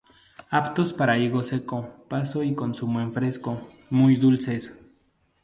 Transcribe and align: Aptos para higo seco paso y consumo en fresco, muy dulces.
Aptos 0.49 0.89
para 0.93 1.19
higo 1.19 1.43
seco 1.43 1.87
paso 2.09 2.41
y 2.41 2.55
consumo 2.55 3.01
en 3.01 3.13
fresco, 3.13 3.67
muy 3.91 4.15
dulces. 4.15 4.83